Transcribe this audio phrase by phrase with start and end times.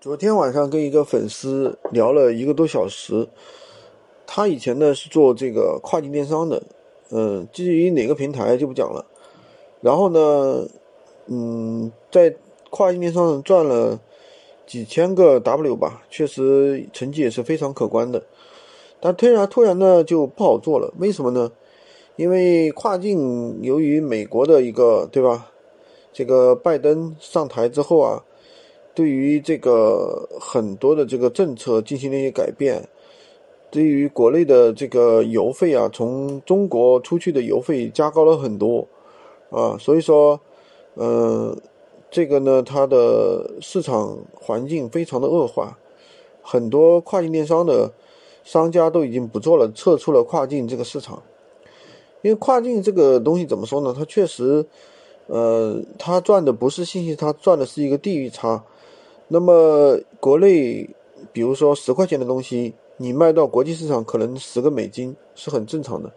[0.00, 3.28] 昨天晚上跟一个粉丝聊了一个多小时，
[4.26, 6.62] 他以前呢是做这个跨境电商的，
[7.10, 9.04] 嗯，至于哪个平台就不讲了。
[9.82, 10.66] 然后呢，
[11.26, 12.34] 嗯，在
[12.70, 14.00] 跨境电商上赚了
[14.66, 18.22] 几千个 W 吧，确实成绩也是非常可观的。
[19.00, 21.52] 但突然突然呢就不好做了，为什么呢？
[22.16, 25.50] 因为跨境由于美国的一个对吧，
[26.10, 28.24] 这个拜登上台之后啊。
[28.92, 32.88] 对于这个很多的这个政策进行了一些改变，
[33.70, 38.88] 对于国内的这个邮费啊，从中国出去的邮费加高了很多，
[39.50, 40.40] 啊，所以说，
[40.96, 41.56] 嗯，
[42.10, 45.78] 这个呢，它的市场环境非常的恶化，
[46.42, 47.92] 很多跨境电商的
[48.42, 51.22] 商家都已经不做了，撤出了跨境这个市场，
[52.22, 53.94] 因为跨境这个东西怎么说呢？
[53.96, 54.66] 它确实，
[55.28, 58.64] 呃，它赚的不是信息，它赚的是一个地域差。
[59.32, 60.90] 那么国内，
[61.32, 66.12] 比如说十块钱的东西，你卖到国际市场可能十个美金是很正常的。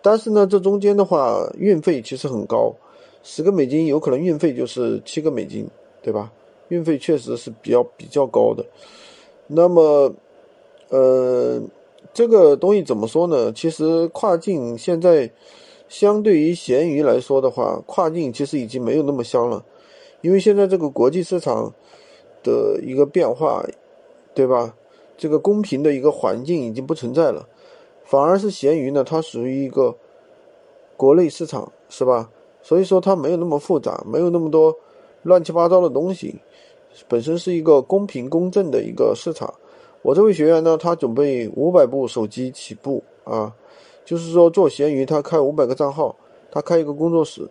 [0.00, 2.72] 但是呢，这中间的话，运费其实很高，
[3.24, 5.68] 十个美金有可能运费就是七个美金，
[6.00, 6.32] 对吧？
[6.68, 8.64] 运费确实是比较比较高的。
[9.48, 10.14] 那么，
[10.90, 11.60] 呃，
[12.14, 13.52] 这个东西怎么说呢？
[13.52, 15.28] 其实跨境现在
[15.88, 19.64] 相对于闲鱼来说的话，跨境其实已经没有那么香了，
[20.20, 21.74] 因为现在这个国际市场。
[22.46, 23.66] 的一个变化，
[24.32, 24.76] 对吧？
[25.18, 27.48] 这个公平的一个环境已经不存在了，
[28.04, 29.96] 反而是闲鱼呢，它属于一个
[30.96, 32.30] 国内市场，是吧？
[32.62, 34.76] 所以说它没有那么复杂，没有那么多
[35.22, 36.36] 乱七八糟的东西，
[37.08, 39.54] 本身是一个公平公正的一个市场。
[40.02, 43.52] 我这位学员呢，他准备五百部手机起步啊，
[44.04, 46.14] 就是说做闲鱼，他开五百个账号，
[46.50, 47.48] 他开一个工作室，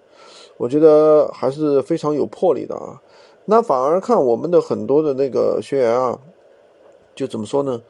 [0.57, 3.01] 我觉得还是非常有魄力的啊。
[3.45, 6.19] 那反而看我们的很多的那个学员啊，
[7.15, 7.81] 就怎么说呢？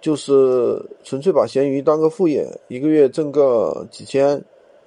[0.00, 4.42] 就是纯粹把闲鱼当个副业，一个月挣个几千，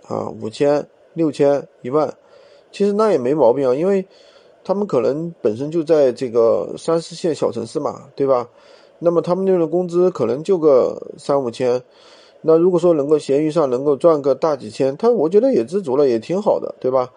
[0.08, 2.12] 啊，五千、六千、一万，
[2.72, 4.06] 其实那也没毛病啊，因为
[4.64, 8.48] 他们可能本身就在这个三四线小城市嘛，对吧？
[9.00, 11.82] 那么他们那边的工资可能就个三五千，
[12.42, 17.12] 那如果说能够闲鱼上能够赚个大几千，他我觉得也知足了，也挺好的，对吧？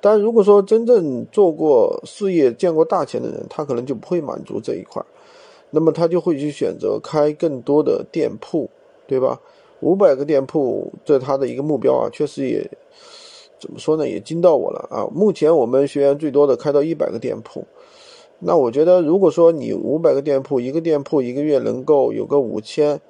[0.00, 5.02] 但如果说真正做过事业、见过大钱的人，他可能就不会满足这一块，
[5.70, 8.70] 那么他就会去选择开更多的店铺，
[9.06, 9.40] 对吧？
[9.80, 12.68] 五百个店铺，这他的一个目标啊，确实也
[13.58, 15.06] 怎么说呢，也惊到我了啊！
[15.12, 17.64] 目前我们学员最多的开到一百个店铺，
[18.38, 23.00] 那我觉得，如果说你五百个店铺，一个店铺一个月能够有个五千，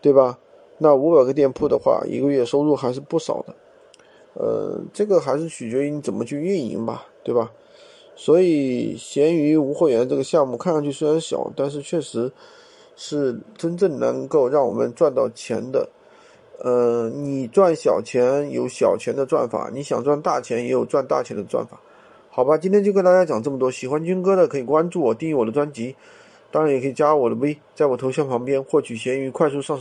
[0.00, 0.38] 对吧？
[0.78, 3.54] 那五百个店铺的话，一个月收入还是不少的。
[4.34, 7.50] 呃，这个还是取决于你怎么去运营吧，对吧？
[8.14, 12.30] 所以闲鱼无货源这个项目看上去虽然小，但是确实
[12.94, 15.88] 是真正能够让我们赚到钱的。
[16.58, 21.80] 呃，你赚小钱有小钱的赚法，你想赚大钱也有赚大钱的赚法。
[22.28, 23.70] 好吧，今天就跟大家讲这么多。
[23.70, 25.94] 喜欢军哥的可以关注我，订阅我的专辑，
[26.50, 29.80] 当然也可以加我的微，在我头像旁边获取闲鱼快速上手。